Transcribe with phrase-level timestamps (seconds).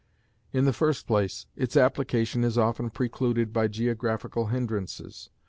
[0.51, 5.29] In the first place, its application is often precluded by geographical hindrances.